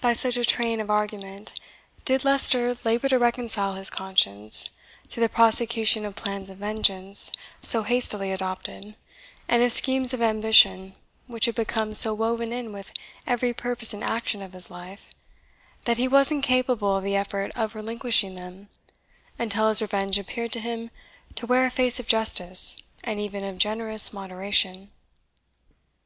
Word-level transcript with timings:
By 0.00 0.14
such 0.14 0.38
a 0.38 0.46
train 0.46 0.80
of 0.80 0.88
argument 0.88 1.52
did 2.06 2.24
Leicester 2.24 2.74
labour 2.84 3.06
to 3.10 3.18
reconcile 3.18 3.74
his 3.74 3.90
conscience 3.90 4.70
to 5.10 5.20
the 5.20 5.28
prosecution 5.28 6.06
of 6.06 6.16
plans 6.16 6.48
of 6.48 6.56
vengeance, 6.56 7.30
so 7.60 7.82
hastily 7.82 8.32
adopted, 8.32 8.96
and 9.46 9.62
of 9.62 9.70
schemes 9.70 10.14
of 10.14 10.22
ambition, 10.22 10.94
which 11.26 11.44
had 11.44 11.54
become 11.54 11.92
so 11.92 12.14
woven 12.14 12.50
in 12.50 12.72
with 12.72 12.92
every 13.26 13.52
purpose 13.52 13.92
and 13.92 14.02
action 14.02 14.40
of 14.40 14.54
his 14.54 14.70
life 14.70 15.10
that 15.84 15.98
he 15.98 16.08
was 16.08 16.30
incapable 16.30 16.96
of 16.96 17.04
the 17.04 17.14
effort 17.16 17.52
of 17.54 17.74
relinquishing 17.74 18.36
them, 18.36 18.70
until 19.38 19.68
his 19.68 19.82
revenge 19.82 20.18
appeared 20.18 20.52
to 20.52 20.60
him 20.60 20.90
to 21.34 21.46
wear 21.46 21.66
a 21.66 21.70
face 21.70 22.00
of 22.00 22.06
justice, 22.08 22.78
and 23.04 23.20
even 23.20 23.44
of 23.44 23.58
generous 23.58 24.14
moderation. 24.14 24.90